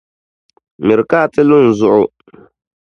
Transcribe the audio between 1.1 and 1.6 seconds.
a ti lu